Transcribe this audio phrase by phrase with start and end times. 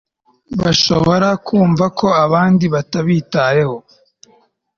[0.59, 3.75] bashobora kumva ko abandi batabitayeho